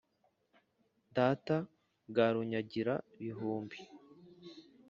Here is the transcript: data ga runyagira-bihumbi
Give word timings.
data 1.15 1.55
ga 2.15 2.27
runyagira-bihumbi 2.33 3.77